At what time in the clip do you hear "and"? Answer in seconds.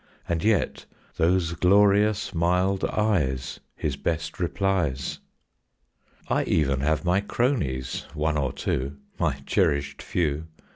0.27-0.43